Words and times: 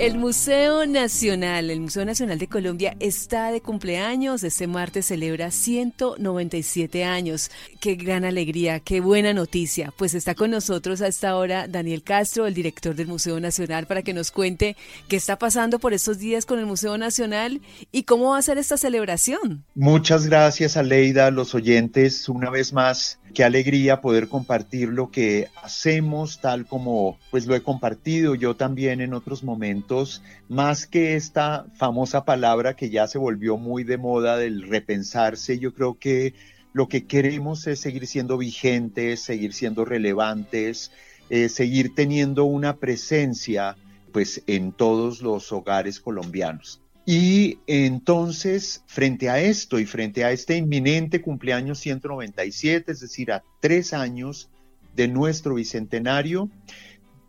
El 0.00 0.16
Museo 0.16 0.86
Nacional, 0.86 1.68
el 1.68 1.78
Museo 1.78 2.06
Nacional 2.06 2.38
de 2.38 2.46
Colombia 2.46 2.96
está 3.00 3.52
de 3.52 3.60
cumpleaños. 3.60 4.42
Este 4.44 4.66
martes 4.66 5.04
celebra 5.04 5.50
197 5.50 7.04
años. 7.04 7.50
Qué 7.80 7.96
gran 7.96 8.24
alegría, 8.24 8.80
qué 8.80 9.02
buena 9.02 9.34
noticia. 9.34 9.92
Pues 9.98 10.14
está 10.14 10.34
con 10.34 10.52
nosotros 10.52 11.02
a 11.02 11.06
esta 11.06 11.36
hora 11.36 11.68
Daniel 11.68 12.02
Castro, 12.02 12.46
el 12.46 12.54
director 12.54 12.94
del 12.94 13.08
Museo 13.08 13.40
Nacional, 13.40 13.86
para 13.86 14.00
que 14.00 14.14
nos 14.14 14.30
cuente 14.30 14.74
qué 15.06 15.16
está 15.16 15.38
pasando 15.38 15.78
por 15.78 15.92
estos 15.92 16.18
días 16.18 16.46
con 16.46 16.58
el 16.58 16.64
Museo 16.64 16.96
Nacional 16.96 17.60
y 17.92 18.04
cómo 18.04 18.30
va 18.30 18.38
a 18.38 18.42
ser 18.42 18.56
esta 18.56 18.78
celebración. 18.78 19.66
Muchas 19.74 20.26
gracias, 20.26 20.78
Aleida, 20.78 21.30
los 21.30 21.54
oyentes, 21.54 22.26
una 22.26 22.48
vez 22.48 22.72
más 22.72 23.18
Qué 23.34 23.44
alegría 23.44 24.00
poder 24.00 24.28
compartir 24.28 24.88
lo 24.88 25.10
que 25.10 25.48
hacemos 25.62 26.40
tal 26.40 26.66
como 26.66 27.18
pues 27.30 27.46
lo 27.46 27.54
he 27.54 27.62
compartido 27.62 28.34
yo 28.34 28.56
también 28.56 29.00
en 29.00 29.14
otros 29.14 29.44
momentos, 29.44 30.22
más 30.48 30.86
que 30.86 31.14
esta 31.14 31.66
famosa 31.76 32.24
palabra 32.24 32.74
que 32.74 32.90
ya 32.90 33.06
se 33.06 33.18
volvió 33.18 33.56
muy 33.56 33.84
de 33.84 33.98
moda 33.98 34.36
del 34.36 34.68
repensarse, 34.68 35.60
yo 35.60 35.72
creo 35.74 35.96
que 35.98 36.34
lo 36.72 36.88
que 36.88 37.06
queremos 37.06 37.66
es 37.68 37.80
seguir 37.80 38.06
siendo 38.06 38.36
vigentes, 38.36 39.20
seguir 39.22 39.52
siendo 39.52 39.84
relevantes, 39.84 40.90
eh, 41.28 41.48
seguir 41.48 41.94
teniendo 41.94 42.44
una 42.44 42.76
presencia 42.76 43.76
pues 44.12 44.42
en 44.48 44.72
todos 44.72 45.22
los 45.22 45.52
hogares 45.52 46.00
colombianos. 46.00 46.80
Y 47.12 47.58
entonces, 47.66 48.84
frente 48.86 49.28
a 49.30 49.40
esto 49.40 49.80
y 49.80 49.84
frente 49.84 50.22
a 50.22 50.30
este 50.30 50.56
inminente 50.56 51.20
cumpleaños 51.20 51.80
197, 51.80 52.92
es 52.92 53.00
decir, 53.00 53.32
a 53.32 53.42
tres 53.58 53.92
años 53.92 54.48
de 54.94 55.08
nuestro 55.08 55.56
bicentenario, 55.56 56.48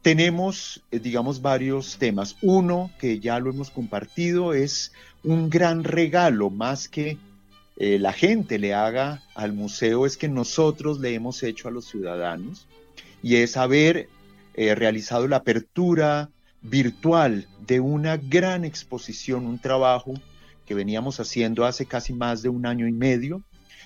tenemos, 0.03 0.83
eh, 0.91 0.99
digamos, 0.99 1.41
varios 1.41 1.97
temas. 1.97 2.37
Uno, 2.43 2.91
que 2.99 3.19
ya 3.19 3.39
lo 3.39 3.49
hemos 3.49 3.71
compartido, 3.71 4.53
es 4.53 4.93
un 5.23 5.49
gran 5.49 5.83
regalo, 5.83 6.51
más 6.51 6.87
que 6.87 7.17
eh, 7.77 7.97
la 7.97 8.13
gente 8.13 8.59
le 8.59 8.75
haga 8.75 9.23
al 9.33 9.51
museo, 9.51 10.05
es 10.05 10.15
que 10.15 10.29
nosotros 10.29 10.99
le 10.99 11.15
hemos 11.15 11.41
hecho 11.41 11.67
a 11.67 11.71
los 11.71 11.85
ciudadanos, 11.85 12.67
y 13.23 13.37
es 13.37 13.57
haber 13.57 14.09
eh, 14.53 14.75
realizado 14.75 15.27
la 15.27 15.37
apertura 15.37 16.29
virtual 16.61 17.47
de 17.65 17.79
una 17.79 18.17
gran 18.17 18.65
exposición, 18.65 19.45
un 19.45 19.59
trabajo 19.59 20.13
que 20.65 20.73
veníamos 20.73 21.19
haciendo 21.19 21.65
hace 21.65 21.85
casi 21.85 22.13
más 22.13 22.41
de 22.41 22.49
un 22.49 22.65
año 22.65 22.87
y 22.87 22.91
medio, 22.91 23.43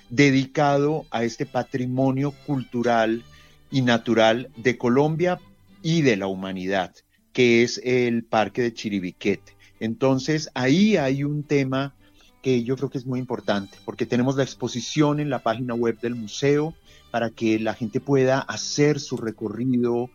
dedicado 0.09 1.06
a 1.12 1.23
este 1.23 1.46
patrimonio 1.46 2.31
cultural 2.46 3.23
y 3.72 3.81
natural 3.81 4.50
de 4.56 4.78
Colombia 4.78 5.40
y 5.81 6.02
de 6.02 6.18
la 6.18 6.28
humanidad, 6.28 6.94
que 7.34 7.64
es 7.64 7.81
el 7.84 8.23
Parque 8.23 8.62
de 8.62 8.73
Chiribiquete. 8.73 9.56
Entonces, 9.80 10.50
ahí 10.53 10.98
hay 10.98 11.23
un 11.23 11.44
tema 11.44 11.96
que 12.42 12.64
yo 12.64 12.76
creo 12.76 12.90
que 12.90 13.00
es 13.00 13.08
muy 13.08 13.20
importante, 13.20 13.78
porque 13.86 14.06
tenemos 14.06 14.36
la 14.36 14.44
exposición 14.44 15.20
en 15.20 15.30
la 15.30 15.40
página 15.40 15.73
web 15.73 16.00
del 16.00 16.16
museo 16.16 16.76
para 17.09 17.31
que 17.31 17.59
la 17.59 17.73
gente 17.73 18.00
pueda 18.00 18.40
hacer 18.40 19.00
su 19.00 19.18
recorrido, 19.18 20.12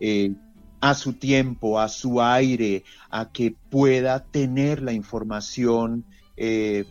eh, 0.00 0.32
a 0.84 0.92
su 0.92 1.14
tiempo, 1.14 1.80
a 1.80 1.88
su 1.88 2.20
aire, 2.20 2.84
a 3.08 3.32
que 3.32 3.56
pueda 3.70 4.22
tener 4.22 4.82
la 4.82 4.92
información, 4.92 6.04
eh, 6.36 6.84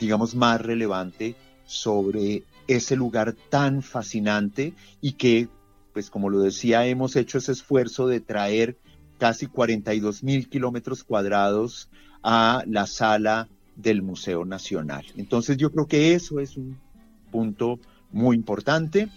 digamos, 0.00 0.34
más 0.34 0.62
relevante 0.62 1.36
sobre 1.66 2.44
ese 2.66 2.96
lugar 2.96 3.36
tan 3.50 3.82
fascinante 3.82 4.72
y 5.02 5.12
que, 5.12 5.48
pues 5.92 6.08
como 6.08 6.30
lo 6.30 6.40
decía, 6.40 6.86
hemos 6.86 7.14
hecho 7.16 7.36
ese 7.36 7.52
esfuerzo 7.52 8.06
de 8.06 8.20
traer 8.20 8.78
casi 9.18 9.48
42 9.48 10.22
mil 10.22 10.48
kilómetros 10.48 11.04
cuadrados 11.04 11.90
a 12.22 12.64
la 12.66 12.86
sala 12.86 13.50
del 13.76 14.00
Museo 14.00 14.46
Nacional. 14.46 15.04
Entonces 15.18 15.58
yo 15.58 15.70
creo 15.72 15.86
que 15.86 16.14
eso 16.14 16.40
es 16.40 16.56
un 16.56 16.78
punto 17.30 17.80
muy 18.12 18.34
importante 18.34 19.10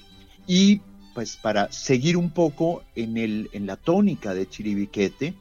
y 0.45 0.81
pues 1.13 1.37
para 1.37 1.71
seguir 1.71 2.17
un 2.17 2.29
poco 2.29 2.83
en, 2.95 3.17
el, 3.17 3.49
en 3.53 3.65
la 3.65 3.77
tónica 3.77 4.33
de 4.33 4.47
Chiribiquete, 4.47 5.33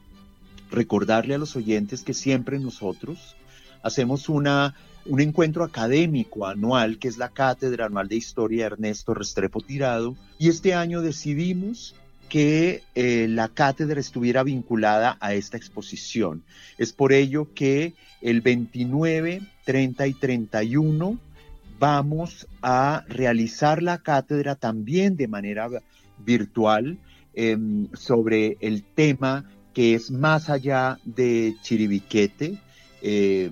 recordarle 0.69 1.35
a 1.35 1.37
los 1.37 1.55
oyentes 1.55 2.03
que 2.03 2.13
siempre 2.13 2.59
nosotros 2.59 3.35
hacemos 3.83 4.29
una, 4.29 4.75
un 5.05 5.21
encuentro 5.21 5.63
académico 5.63 6.45
anual, 6.45 6.97
que 6.97 7.07
es 7.07 7.17
la 7.17 7.29
Cátedra 7.29 7.87
Anual 7.87 8.07
de 8.07 8.15
Historia 8.15 8.67
Ernesto 8.67 9.13
Restrepo 9.13 9.61
Tirado, 9.61 10.15
y 10.37 10.49
este 10.49 10.73
año 10.73 11.01
decidimos 11.01 11.95
que 12.29 12.83
eh, 12.95 13.27
la 13.29 13.49
cátedra 13.49 13.99
estuviera 13.99 14.43
vinculada 14.43 15.17
a 15.19 15.33
esta 15.33 15.57
exposición. 15.57 16.43
Es 16.77 16.93
por 16.93 17.11
ello 17.11 17.49
que 17.53 17.93
el 18.21 18.39
29, 18.39 19.41
30 19.65 20.07
y 20.07 20.13
31 20.13 21.19
vamos 21.81 22.47
a 22.61 23.03
realizar 23.07 23.81
la 23.81 24.03
cátedra 24.03 24.55
también 24.55 25.17
de 25.17 25.27
manera 25.27 25.67
virtual 26.19 26.99
em, 27.33 27.87
sobre 27.93 28.57
el 28.61 28.83
tema 28.83 29.45
que 29.73 29.95
es 29.95 30.11
más 30.11 30.51
allá 30.51 30.99
de 31.05 31.55
Chiribiquete, 31.63 32.59
eh, 33.01 33.49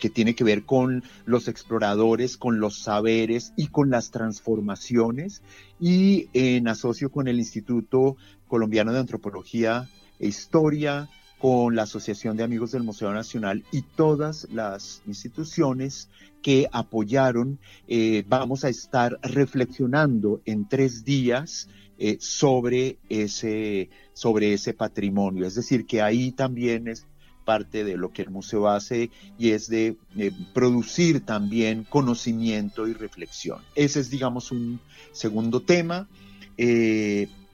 que 0.00 0.10
tiene 0.10 0.34
que 0.34 0.42
ver 0.42 0.64
con 0.64 1.04
los 1.26 1.46
exploradores, 1.46 2.36
con 2.36 2.58
los 2.58 2.82
saberes 2.82 3.52
y 3.56 3.68
con 3.68 3.88
las 3.88 4.10
transformaciones, 4.10 5.42
y 5.78 6.28
en 6.32 6.66
asocio 6.66 7.12
con 7.12 7.28
el 7.28 7.38
Instituto 7.38 8.16
Colombiano 8.48 8.92
de 8.92 8.98
Antropología 8.98 9.88
e 10.18 10.26
Historia, 10.26 11.08
con 11.44 11.76
la 11.76 11.82
Asociación 11.82 12.38
de 12.38 12.42
Amigos 12.42 12.72
del 12.72 12.84
Museo 12.84 13.12
Nacional 13.12 13.64
y 13.70 13.82
todas 13.82 14.48
las 14.50 15.02
instituciones 15.06 16.08
que 16.40 16.70
apoyaron. 16.72 17.58
Eh, 17.86 18.24
vamos 18.26 18.64
a 18.64 18.70
estar 18.70 19.18
reflexionando 19.20 20.40
en 20.46 20.66
tres 20.66 21.04
días 21.04 21.68
eh, 21.98 22.16
sobre, 22.18 22.96
ese, 23.10 23.90
sobre 24.14 24.54
ese 24.54 24.72
patrimonio. 24.72 25.46
Es 25.46 25.54
decir, 25.54 25.84
que 25.84 26.00
ahí 26.00 26.32
también 26.32 26.88
es 26.88 27.06
parte 27.44 27.84
de 27.84 27.98
lo 27.98 28.10
que 28.10 28.22
el 28.22 28.30
museo 28.30 28.66
hace 28.66 29.10
y 29.36 29.50
es 29.50 29.68
de 29.68 29.98
eh, 30.16 30.30
producir 30.54 31.26
también 31.26 31.84
conocimiento 31.84 32.88
y 32.88 32.94
reflexión. 32.94 33.58
Ese 33.74 34.00
es, 34.00 34.08
digamos, 34.08 34.50
un 34.50 34.80
segundo 35.12 35.60
tema. 35.60 36.08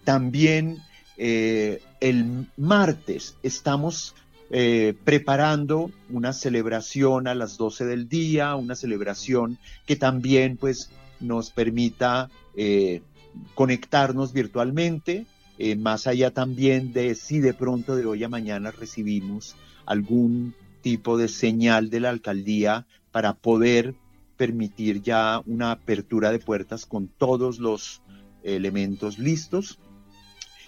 también 0.04 0.78
el 1.20 2.46
martes 2.56 3.36
estamos 3.42 4.14
eh, 4.52 4.94
preparando 5.04 5.92
una 6.08 6.32
celebración 6.32 7.28
a 7.28 7.36
las 7.36 7.56
12 7.56 7.84
del 7.84 8.08
día, 8.08 8.56
una 8.56 8.74
celebración 8.74 9.58
que 9.86 9.94
también 9.94 10.56
pues 10.56 10.90
nos 11.20 11.50
permita 11.50 12.28
eh, 12.56 13.02
conectarnos 13.54 14.32
virtualmente, 14.32 15.26
eh, 15.56 15.76
más 15.76 16.08
allá 16.08 16.32
también 16.32 16.92
de 16.92 17.14
si 17.14 17.38
de 17.38 17.54
pronto 17.54 17.94
de 17.94 18.06
hoy 18.06 18.24
a 18.24 18.28
mañana 18.28 18.72
recibimos 18.72 19.54
algún 19.86 20.56
tipo 20.80 21.16
de 21.16 21.28
señal 21.28 21.88
de 21.88 22.00
la 22.00 22.08
alcaldía 22.08 22.88
para 23.12 23.34
poder 23.34 23.94
permitir 24.36 25.00
ya 25.00 25.42
una 25.46 25.70
apertura 25.70 26.32
de 26.32 26.40
puertas 26.40 26.86
con 26.86 27.06
todos 27.06 27.60
los 27.60 28.02
elementos 28.42 29.20
listos 29.20 29.78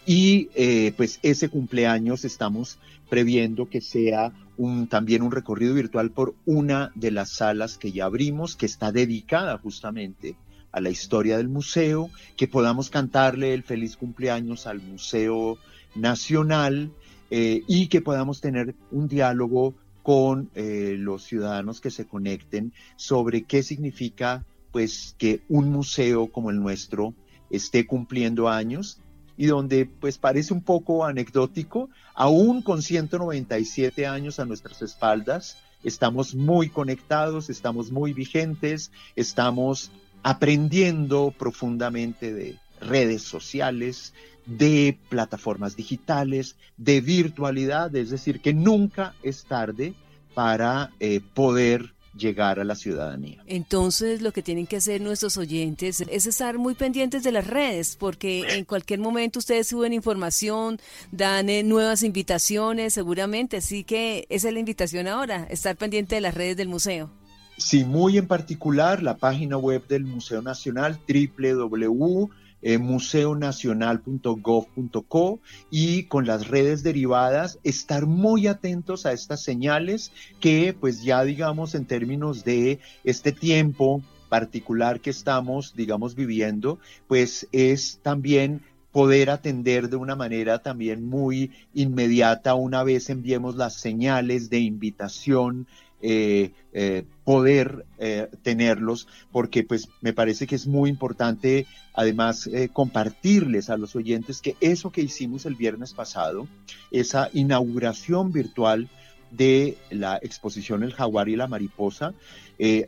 y 0.07 0.49
eh, 0.55 0.93
pues 0.97 1.21
ese 1.23 1.49
cumpleaños 1.49 2.25
estamos 2.25 2.79
previendo 3.09 3.69
que 3.69 3.81
sea 3.81 4.33
un, 4.57 4.89
también 4.89 5.23
un 5.23 5.31
recorrido 5.33 5.75
virtual 5.75 6.11
por 6.11 6.35
una 6.47 6.93
de 6.95 7.11
las 7.11 7.31
salas 7.31 7.79
que 7.79 7.93
ya 7.93 8.07
abrimos, 8.07 8.57
que 8.57 8.67
está 8.67 8.93
dedicada 8.93 9.59
justamente 9.59 10.37
a 10.73 10.81
la 10.81 10.91
historia 10.91 11.37
del 11.37 11.49
museo, 11.49 12.11
que 12.37 12.49
podamos 12.49 12.89
cantarle 12.91 13.55
el 13.55 13.62
feliz 13.62 13.97
cumpleaños 13.97 14.67
al 14.67 14.81
Museo 14.81 15.59
Nacional 15.95 16.91
eh, 17.31 17.62
y 17.69 17.88
que 17.88 18.00
podamos 18.00 18.41
tener 18.41 18.75
un 18.91 19.09
diálogo 19.09 19.75
con 20.03 20.50
eh, 20.55 20.97
los 20.99 21.25
ciudadanos 21.25 21.81
que 21.81 21.91
se 21.91 22.06
conecten 22.06 22.73
sobre 22.97 23.43
qué 23.43 23.62
significa 23.62 24.44
pues 24.73 25.15
que 25.19 25.43
un 25.49 25.71
museo 25.71 26.29
como 26.29 26.50
el 26.50 26.59
nuestro 26.59 27.15
esté 27.50 27.87
cumpliendo 27.87 28.49
años 28.49 29.01
y 29.37 29.46
donde 29.46 29.87
pues 29.87 30.19
parece 30.19 30.52
un 30.52 30.62
poco 30.62 31.05
anecdótico, 31.05 31.88
aún 32.14 32.62
con 32.62 32.82
197 32.82 34.06
años 34.06 34.40
a 34.40 34.44
nuestras 34.44 34.82
espaldas, 34.82 35.56
estamos 35.84 36.34
muy 36.34 36.69
conectados, 36.69 37.50
estamos 37.50 37.90
muy 37.90 38.12
vigentes, 38.12 38.90
estamos 39.17 39.90
aprendiendo 40.23 41.34
profundamente 41.37 42.32
de 42.32 42.56
redes 42.81 43.23
sociales, 43.23 44.12
de 44.46 44.99
plataformas 45.08 45.76
digitales, 45.76 46.56
de 46.76 47.00
virtualidad, 47.00 47.94
es 47.94 48.11
decir, 48.11 48.40
que 48.40 48.55
nunca 48.55 49.14
es 49.23 49.44
tarde 49.44 49.94
para 50.35 50.90
eh, 51.00 51.20
poder 51.35 51.94
llegar 52.14 52.61
a 52.61 52.64
la 52.64 52.75
ciudadanía. 52.75 53.43
Entonces 53.47 54.23
lo 54.23 54.32
que 54.32 54.43
tienen 54.43 54.67
que 54.67 54.76
hacer 54.76 55.00
nuestros 55.00 55.37
oyentes 55.37 56.00
es 56.00 56.26
estar 56.26 56.59
muy 56.59 56.75
pendientes 56.75 57.23
de 57.23 57.32
las 57.32 57.47
redes, 57.47 57.97
porque 57.97 58.56
en 58.56 58.64
cualquier 58.64 59.00
momento 59.00 59.38
ustedes 59.38 59.69
suben 59.69 59.93
información, 59.93 60.79
dan 61.11 61.49
eh, 61.49 61.62
nuevas 61.62 62.03
invitaciones, 62.03 62.94
seguramente, 62.94 63.59
así 63.59 63.85
que 63.85 64.26
esa 64.29 64.49
es 64.49 64.55
la 64.55 64.61
invitación 64.61 65.09
ahora, 65.09 65.47
estar 65.50 65.76
pendiente 65.76 66.14
de 66.17 66.20
las 66.20 66.35
redes 66.35 66.56
del 66.56 66.69
museo. 66.69 67.11
Sí, 67.56 67.85
muy 67.85 68.19
en 68.19 68.26
particular 68.26 69.03
la 69.03 69.17
página 69.17 69.56
web 69.56 69.87
del 69.87 70.05
Museo 70.05 70.43
Nacional, 70.43 70.99
www 71.06 72.31
eh, 72.62 72.79
museonacional.gov.co 72.79 75.41
y 75.70 76.05
con 76.05 76.26
las 76.26 76.49
redes 76.49 76.82
derivadas 76.82 77.59
estar 77.64 78.06
muy 78.06 78.47
atentos 78.47 79.05
a 79.05 79.12
estas 79.12 79.43
señales 79.43 80.11
que 80.41 80.75
pues 80.79 81.03
ya 81.03 81.25
digamos 81.25 81.75
en 81.75 81.85
términos 81.87 82.44
de 82.44 82.79
este 83.05 83.32
tiempo 83.32 84.00
particular 84.29 85.00
que 85.00 85.11
estamos 85.11 85.75
digamos 85.75 86.14
viviendo 86.14 86.79
pues 87.09 87.49
es 87.53 87.99
también 88.03 88.62
poder 88.93 89.31
atender 89.31 89.88
de 89.88 89.97
una 89.97 90.14
manera 90.14 90.61
también 90.61 91.05
muy 91.05 91.50
inmediata 91.75 92.55
una 92.55 92.85
vez 92.85 93.11
enviemos 93.11 93.56
las 93.56 93.75
señales 93.75 94.50
de 94.50 94.61
invitación 94.61 95.67
eh, 96.04 96.50
eh, 96.72 97.04
poder 97.22 97.87
eh, 97.99 98.28
tenerlos, 98.43 99.06
porque 99.31 99.62
pues 99.62 99.88
me 100.00 100.12
parece 100.12 100.49
que 100.49 100.56
es 100.56 100.66
muy 100.66 100.90
importante 100.90 101.64
además 101.94 102.50
compartirles 102.72 103.70
a 103.70 103.76
los 103.76 103.94
oyentes 103.94 104.40
que 104.40 104.56
eso 104.60 104.90
que 104.90 105.02
hicimos 105.02 105.46
el 105.46 105.54
viernes 105.54 105.93
pasado, 105.93 106.49
esa 106.90 107.31
inauguración 107.32 108.32
virtual 108.32 108.88
de 109.31 109.76
la 109.90 110.19
exposición 110.20 110.82
El 110.82 110.93
jaguar 110.93 111.28
y 111.28 111.37
la 111.37 111.46
mariposa, 111.46 112.14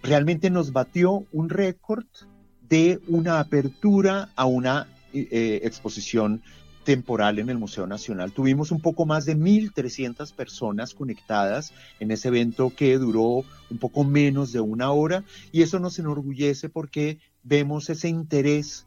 realmente 0.02 0.50
nos 0.50 0.72
batió 0.72 1.26
un 1.32 1.50
récord 1.50 2.06
de 2.68 2.98
una 3.06 3.38
apertura 3.38 4.30
a 4.34 4.46
una 4.46 4.88
exposición 5.12 6.42
temporal 6.84 7.38
en 7.38 7.48
el 7.50 7.58
Museo 7.58 7.86
Nacional. 7.86 8.32
Tuvimos 8.32 8.70
un 8.70 8.80
poco 8.80 9.06
más 9.06 9.24
de 9.24 9.36
1.300 9.36 10.32
personas 10.32 10.94
conectadas 10.94 11.72
en 11.98 12.10
ese 12.10 12.28
evento 12.28 12.72
que 12.74 12.98
duró 12.98 13.44
un 13.70 13.78
poco 13.78 14.04
menos 14.04 14.52
de 14.52 14.60
una 14.60 14.92
hora 14.92 15.24
y 15.50 15.62
eso 15.62 15.80
nos 15.80 15.98
enorgullece 15.98 16.68
porque 16.68 17.18
vemos 17.42 17.90
ese 17.90 18.08
interés 18.08 18.86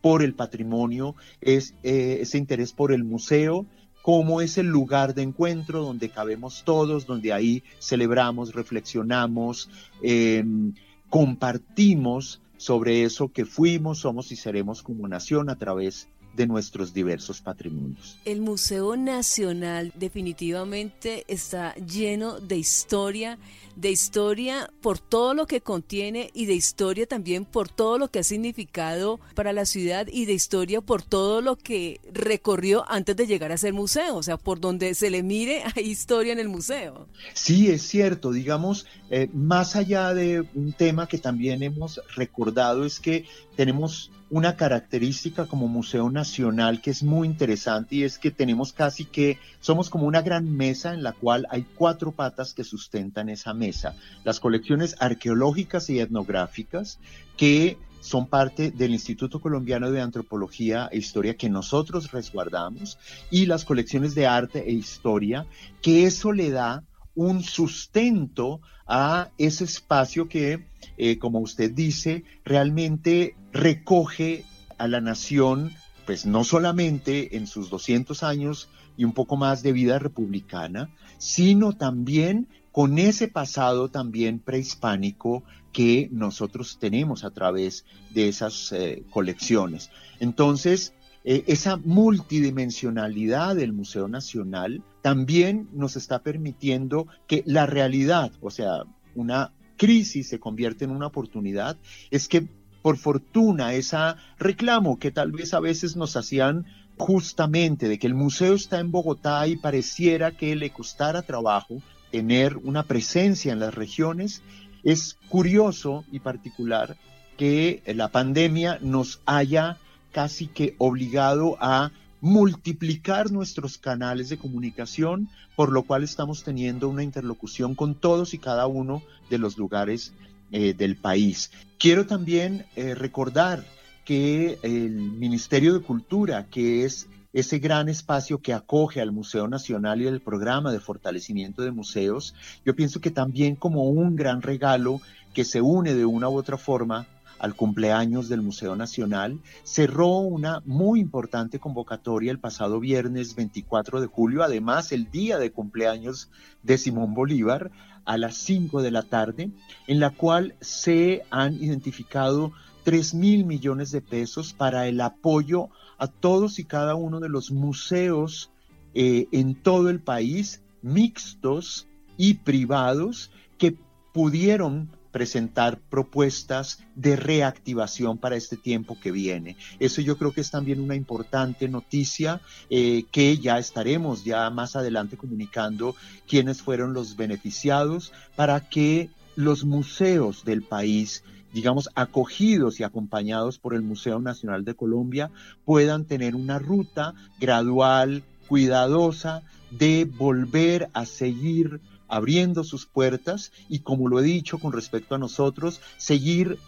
por 0.00 0.22
el 0.22 0.34
patrimonio, 0.34 1.14
eh, 1.40 1.62
ese 1.82 2.38
interés 2.38 2.72
por 2.72 2.92
el 2.92 3.04
museo, 3.04 3.66
como 4.02 4.40
es 4.40 4.58
el 4.58 4.66
lugar 4.66 5.14
de 5.14 5.22
encuentro 5.22 5.82
donde 5.82 6.08
cabemos 6.08 6.64
todos, 6.64 7.06
donde 7.06 7.32
ahí 7.32 7.62
celebramos, 7.80 8.52
reflexionamos, 8.52 9.70
em, 10.02 10.74
compartimos 11.08 12.40
sobre 12.56 13.04
eso 13.04 13.28
que 13.28 13.44
fuimos, 13.44 14.00
somos 14.00 14.32
y 14.32 14.36
seremos 14.36 14.82
como 14.82 15.06
nación 15.06 15.50
a 15.50 15.56
través 15.56 16.06
de 16.06 16.21
nuestros 16.46 16.92
diversos 16.92 17.40
patrimonios. 17.40 18.16
El 18.24 18.40
Museo 18.40 18.96
Nacional 18.96 19.92
definitivamente 19.94 21.24
está 21.28 21.74
lleno 21.74 22.40
de 22.40 22.56
historia, 22.56 23.38
de 23.76 23.90
historia 23.90 24.70
por 24.80 24.98
todo 24.98 25.34
lo 25.34 25.46
que 25.46 25.60
contiene 25.60 26.30
y 26.34 26.46
de 26.46 26.54
historia 26.54 27.06
también 27.06 27.44
por 27.44 27.68
todo 27.68 27.98
lo 27.98 28.10
que 28.10 28.18
ha 28.18 28.24
significado 28.24 29.20
para 29.34 29.52
la 29.52 29.66
ciudad 29.66 30.06
y 30.10 30.24
de 30.24 30.32
historia 30.32 30.80
por 30.80 31.02
todo 31.02 31.40
lo 31.40 31.56
que 31.56 32.00
recorrió 32.12 32.84
antes 32.88 33.16
de 33.16 33.26
llegar 33.26 33.52
a 33.52 33.56
ser 33.56 33.72
museo, 33.72 34.16
o 34.16 34.22
sea, 34.22 34.36
por 34.36 34.60
donde 34.60 34.94
se 34.94 35.10
le 35.10 35.22
mire 35.22 35.62
hay 35.76 35.84
historia 35.84 36.32
en 36.32 36.38
el 36.38 36.48
museo. 36.48 37.06
Sí, 37.34 37.68
es 37.68 37.82
cierto, 37.82 38.32
digamos, 38.32 38.86
eh, 39.10 39.28
más 39.32 39.76
allá 39.76 40.14
de 40.14 40.44
un 40.54 40.72
tema 40.72 41.06
que 41.06 41.18
también 41.18 41.62
hemos 41.62 42.00
recordado 42.16 42.84
es 42.84 43.00
que 43.00 43.26
tenemos 43.56 44.10
una 44.32 44.56
característica 44.56 45.44
como 45.44 45.68
Museo 45.68 46.08
Nacional 46.08 46.80
que 46.80 46.90
es 46.90 47.02
muy 47.02 47.28
interesante 47.28 47.96
y 47.96 48.04
es 48.04 48.16
que 48.16 48.30
tenemos 48.30 48.72
casi 48.72 49.04
que, 49.04 49.38
somos 49.60 49.90
como 49.90 50.06
una 50.06 50.22
gran 50.22 50.56
mesa 50.56 50.94
en 50.94 51.02
la 51.02 51.12
cual 51.12 51.46
hay 51.50 51.66
cuatro 51.74 52.12
patas 52.12 52.54
que 52.54 52.64
sustentan 52.64 53.28
esa 53.28 53.52
mesa. 53.52 53.94
Las 54.24 54.40
colecciones 54.40 54.96
arqueológicas 55.00 55.90
y 55.90 56.00
etnográficas 56.00 56.98
que 57.36 57.76
son 58.00 58.26
parte 58.26 58.70
del 58.70 58.92
Instituto 58.92 59.38
Colombiano 59.38 59.90
de 59.90 60.00
Antropología 60.00 60.88
e 60.90 60.96
Historia 60.96 61.36
que 61.36 61.50
nosotros 61.50 62.10
resguardamos 62.10 62.98
y 63.30 63.44
las 63.44 63.66
colecciones 63.66 64.14
de 64.14 64.26
arte 64.26 64.64
e 64.66 64.72
historia, 64.72 65.44
que 65.82 66.06
eso 66.06 66.32
le 66.32 66.50
da 66.50 66.84
un 67.14 67.42
sustento 67.42 68.60
a 68.86 69.30
ese 69.38 69.64
espacio 69.64 70.28
que, 70.28 70.66
eh, 70.96 71.18
como 71.18 71.40
usted 71.40 71.70
dice, 71.70 72.24
realmente 72.44 73.36
recoge 73.52 74.44
a 74.78 74.88
la 74.88 75.00
nación, 75.00 75.72
pues 76.06 76.26
no 76.26 76.44
solamente 76.44 77.36
en 77.36 77.46
sus 77.46 77.70
200 77.70 78.22
años 78.22 78.68
y 78.96 79.04
un 79.04 79.12
poco 79.12 79.36
más 79.36 79.62
de 79.62 79.72
vida 79.72 79.98
republicana, 79.98 80.90
sino 81.18 81.72
también 81.72 82.48
con 82.72 82.98
ese 82.98 83.28
pasado 83.28 83.90
también 83.90 84.38
prehispánico 84.38 85.44
que 85.72 86.08
nosotros 86.10 86.78
tenemos 86.80 87.24
a 87.24 87.30
través 87.30 87.84
de 88.10 88.28
esas 88.28 88.72
eh, 88.72 89.04
colecciones. 89.10 89.90
Entonces, 90.20 90.94
eh, 91.24 91.44
esa 91.46 91.76
multidimensionalidad 91.76 93.54
del 93.54 93.72
Museo 93.72 94.08
Nacional 94.08 94.82
también 95.02 95.68
nos 95.72 95.96
está 95.96 96.22
permitiendo 96.22 97.06
que 97.26 97.42
la 97.46 97.66
realidad, 97.66 98.32
o 98.40 98.50
sea, 98.50 98.84
una 99.14 99.52
crisis 99.76 100.28
se 100.28 100.40
convierte 100.40 100.84
en 100.84 100.90
una 100.90 101.06
oportunidad, 101.06 101.76
es 102.10 102.28
que 102.28 102.46
por 102.82 102.96
fortuna 102.96 103.74
esa 103.74 104.16
reclamo 104.38 104.98
que 104.98 105.12
tal 105.12 105.30
vez 105.32 105.54
a 105.54 105.60
veces 105.60 105.96
nos 105.96 106.16
hacían 106.16 106.66
justamente 106.98 107.88
de 107.88 107.98
que 107.98 108.06
el 108.06 108.14
museo 108.14 108.54
está 108.54 108.80
en 108.80 108.90
Bogotá 108.90 109.46
y 109.46 109.56
pareciera 109.56 110.32
que 110.32 110.54
le 110.56 110.70
costara 110.70 111.22
trabajo 111.22 111.80
tener 112.10 112.56
una 112.58 112.82
presencia 112.82 113.52
en 113.52 113.60
las 113.60 113.74
regiones, 113.74 114.42
es 114.84 115.16
curioso 115.28 116.04
y 116.12 116.18
particular 116.20 116.96
que 117.38 117.82
la 117.86 118.08
pandemia 118.08 118.78
nos 118.82 119.20
haya 119.24 119.78
casi 120.12 120.46
que 120.46 120.74
obligado 120.78 121.56
a 121.60 121.90
multiplicar 122.20 123.32
nuestros 123.32 123.78
canales 123.78 124.28
de 124.28 124.38
comunicación, 124.38 125.28
por 125.56 125.72
lo 125.72 125.82
cual 125.82 126.04
estamos 126.04 126.44
teniendo 126.44 126.88
una 126.88 127.02
interlocución 127.02 127.74
con 127.74 127.96
todos 127.96 128.32
y 128.32 128.38
cada 128.38 128.68
uno 128.68 129.02
de 129.28 129.38
los 129.38 129.58
lugares 129.58 130.12
eh, 130.52 130.72
del 130.72 130.96
país. 130.96 131.50
Quiero 131.78 132.06
también 132.06 132.64
eh, 132.76 132.94
recordar 132.94 133.64
que 134.04 134.58
el 134.62 134.92
Ministerio 134.92 135.74
de 135.74 135.80
Cultura, 135.80 136.46
que 136.46 136.84
es 136.84 137.08
ese 137.32 137.58
gran 137.58 137.88
espacio 137.88 138.38
que 138.40 138.52
acoge 138.52 139.00
al 139.00 139.10
Museo 139.10 139.48
Nacional 139.48 140.02
y 140.02 140.06
el 140.06 140.20
programa 140.20 140.70
de 140.70 140.80
fortalecimiento 140.80 141.62
de 141.62 141.72
museos, 141.72 142.34
yo 142.64 142.76
pienso 142.76 143.00
que 143.00 143.10
también 143.10 143.56
como 143.56 143.84
un 143.84 144.14
gran 144.14 144.42
regalo 144.42 145.00
que 145.32 145.44
se 145.44 145.60
une 145.60 145.94
de 145.94 146.04
una 146.04 146.28
u 146.28 146.36
otra 146.36 146.58
forma 146.58 147.06
al 147.42 147.56
cumpleaños 147.56 148.28
del 148.28 148.40
Museo 148.40 148.76
Nacional, 148.76 149.40
cerró 149.64 150.18
una 150.18 150.62
muy 150.64 151.00
importante 151.00 151.58
convocatoria 151.58 152.30
el 152.30 152.38
pasado 152.38 152.78
viernes 152.78 153.34
24 153.34 154.00
de 154.00 154.06
julio, 154.06 154.44
además 154.44 154.92
el 154.92 155.10
día 155.10 155.38
de 155.38 155.50
cumpleaños 155.50 156.30
de 156.62 156.78
Simón 156.78 157.14
Bolívar, 157.14 157.72
a 158.04 158.16
las 158.16 158.36
5 158.36 158.80
de 158.82 158.90
la 158.92 159.02
tarde, 159.02 159.50
en 159.88 160.00
la 160.00 160.10
cual 160.10 160.54
se 160.60 161.22
han 161.30 161.54
identificado 161.54 162.52
3 162.84 163.14
mil 163.14 163.44
millones 163.44 163.90
de 163.90 164.00
pesos 164.00 164.52
para 164.52 164.86
el 164.86 165.00
apoyo 165.00 165.68
a 165.98 166.06
todos 166.06 166.60
y 166.60 166.64
cada 166.64 166.94
uno 166.94 167.18
de 167.18 167.28
los 167.28 167.50
museos 167.50 168.50
eh, 168.94 169.26
en 169.32 169.54
todo 169.54 169.90
el 169.90 170.00
país, 170.00 170.62
mixtos 170.80 171.88
y 172.16 172.34
privados, 172.34 173.32
que 173.58 173.76
pudieron 174.12 174.90
presentar 175.12 175.78
propuestas 175.78 176.80
de 176.96 177.16
reactivación 177.16 178.18
para 178.18 178.36
este 178.36 178.56
tiempo 178.56 178.98
que 179.00 179.12
viene. 179.12 179.56
Eso 179.78 180.00
yo 180.00 180.18
creo 180.18 180.32
que 180.32 180.40
es 180.40 180.50
también 180.50 180.80
una 180.80 180.96
importante 180.96 181.68
noticia 181.68 182.40
eh, 182.70 183.04
que 183.12 183.36
ya 183.38 183.58
estaremos 183.58 184.24
ya 184.24 184.48
más 184.50 184.74
adelante 184.74 185.16
comunicando 185.16 185.94
quiénes 186.26 186.62
fueron 186.62 186.94
los 186.94 187.16
beneficiados 187.16 188.12
para 188.34 188.68
que 188.68 189.10
los 189.36 189.64
museos 189.64 190.44
del 190.44 190.62
país 190.62 191.22
digamos, 191.52 191.90
acogidos 191.94 192.80
y 192.80 192.82
acompañados 192.82 193.58
por 193.58 193.74
el 193.74 193.82
Museo 193.82 194.18
Nacional 194.20 194.64
de 194.64 194.74
Colombia, 194.74 195.30
puedan 195.66 196.06
tener 196.06 196.34
una 196.34 196.58
ruta 196.58 197.12
gradual, 197.38 198.22
cuidadosa, 198.48 199.42
de 199.70 200.04
volver 200.06 200.88
a 200.92 201.06
seguir 201.06 201.80
abriendo 202.12 202.62
sus 202.62 202.84
puertas 202.84 203.52
y, 203.70 203.78
como 203.78 204.06
lo 204.06 204.20
he 204.20 204.22
dicho 204.22 204.58
con 204.58 204.72
respecto 204.72 205.14
a 205.14 205.18
nosotros, 205.18 205.80
seguir 205.96 206.58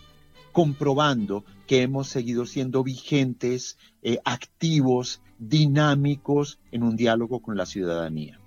comprobando 0.53 1.45
que 1.67 1.83
hemos 1.83 2.09
seguido 2.09 2.47
siendo 2.47 2.83
vigentes, 2.83 3.77
eh, 4.03 4.19
activos, 4.25 5.21
dinámicos 5.39 6.59
en 6.73 6.83
un 6.83 6.97
diálogo 6.97 7.43
con 7.43 7.59
la 7.59 7.67
ciudadanía. 7.67 8.41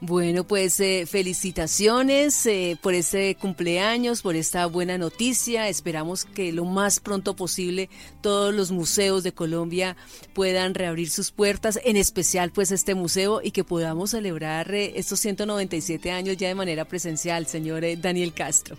Bueno, 0.00 0.44
pues 0.44 0.78
eh, 0.78 1.06
felicitaciones 1.06 2.46
eh, 2.46 2.78
por 2.80 2.94
este 2.94 3.34
cumpleaños, 3.34 4.22
por 4.22 4.36
esta 4.36 4.66
buena 4.66 4.96
noticia. 4.96 5.68
Esperamos 5.68 6.24
que 6.24 6.52
lo 6.52 6.64
más 6.64 7.00
pronto 7.00 7.34
posible 7.34 7.90
todos 8.20 8.54
los 8.54 8.70
museos 8.70 9.24
de 9.24 9.32
Colombia 9.32 9.96
puedan 10.34 10.74
reabrir 10.74 11.10
sus 11.10 11.32
puertas, 11.32 11.80
en 11.84 11.96
especial 11.96 12.52
pues 12.52 12.70
este 12.70 12.94
museo 12.94 13.40
y 13.42 13.50
que 13.50 13.64
podamos 13.64 14.10
celebrar 14.10 14.72
eh, 14.72 14.92
estos 14.94 15.18
197 15.18 16.12
años 16.12 16.36
ya 16.36 16.46
de 16.46 16.54
manera 16.54 16.84
presencial, 16.84 17.48
señor 17.48 17.82
Daniel 18.00 18.32
Castro. 18.32 18.76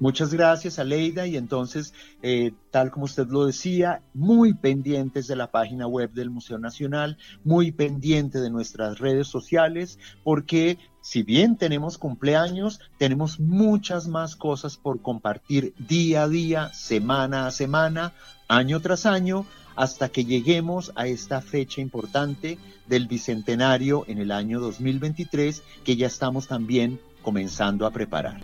Muchas 0.00 0.32
gracias, 0.32 0.78
Aleida. 0.78 1.26
Y 1.26 1.36
entonces, 1.36 1.92
eh, 2.22 2.52
tal 2.70 2.90
como 2.90 3.04
usted 3.04 3.28
lo 3.28 3.44
decía, 3.44 4.00
muy 4.14 4.54
pendientes 4.54 5.26
de 5.26 5.36
la 5.36 5.50
página 5.50 5.86
web 5.86 6.10
del 6.12 6.30
Museo 6.30 6.58
Nacional, 6.58 7.18
muy 7.44 7.70
pendiente 7.70 8.40
de 8.40 8.48
nuestras 8.48 8.98
redes 8.98 9.28
sociales, 9.28 9.98
porque 10.24 10.78
si 11.02 11.22
bien 11.22 11.58
tenemos 11.58 11.98
cumpleaños, 11.98 12.80
tenemos 12.98 13.40
muchas 13.40 14.08
más 14.08 14.36
cosas 14.36 14.78
por 14.78 15.02
compartir 15.02 15.74
día 15.78 16.22
a 16.22 16.28
día, 16.28 16.72
semana 16.72 17.46
a 17.46 17.50
semana, 17.50 18.14
año 18.48 18.80
tras 18.80 19.04
año, 19.04 19.44
hasta 19.76 20.08
que 20.08 20.24
lleguemos 20.24 20.92
a 20.94 21.08
esta 21.08 21.42
fecha 21.42 21.82
importante 21.82 22.58
del 22.86 23.06
Bicentenario 23.06 24.04
en 24.08 24.16
el 24.16 24.32
año 24.32 24.60
2023, 24.60 25.62
que 25.84 25.96
ya 25.96 26.06
estamos 26.06 26.48
también 26.48 27.00
comenzando 27.22 27.86
a 27.86 27.90
preparar. 27.90 28.40